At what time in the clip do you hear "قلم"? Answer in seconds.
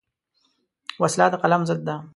1.43-1.61